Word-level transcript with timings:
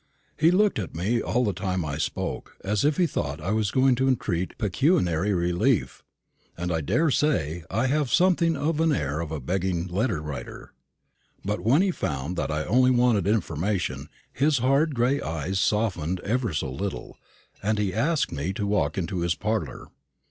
He 0.35 0.49
looked 0.49 0.79
at 0.79 0.95
me 0.95 1.21
all 1.21 1.43
the 1.43 1.53
time 1.53 1.85
I 1.85 1.99
spoke 1.99 2.57
as 2.63 2.83
if 2.83 2.97
he 2.97 3.05
thought 3.05 3.39
I 3.39 3.51
was 3.51 3.69
going 3.69 3.93
to 3.97 4.07
entreat 4.07 4.57
pecuniary 4.57 5.31
relief 5.31 6.03
and 6.57 6.71
I 6.73 6.81
daresay 6.81 7.61
I 7.69 7.85
have 7.85 8.11
something 8.11 8.53
the 8.53 8.97
air 8.99 9.19
of 9.19 9.31
a 9.31 9.39
begging 9.39 9.85
letter 9.85 10.19
writer. 10.19 10.73
But 11.45 11.59
when 11.59 11.83
he 11.83 11.91
found 11.91 12.35
that 12.37 12.49
I 12.49 12.65
only 12.65 12.89
wanted 12.89 13.27
information, 13.27 14.09
his 14.33 14.57
hard 14.57 14.95
gray 14.95 15.21
eyes 15.21 15.59
softened 15.59 16.19
ever 16.21 16.51
so 16.51 16.71
little, 16.71 17.19
and 17.61 17.77
he 17.77 17.93
asked 17.93 18.31
me 18.31 18.53
to 18.53 18.65
walk 18.65 18.97
into 18.97 19.19
his 19.19 19.35
parlour. 19.35 19.89